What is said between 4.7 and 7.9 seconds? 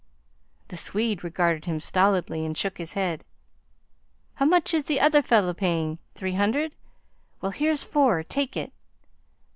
is the other fellow paying? Three hundred? Well, here's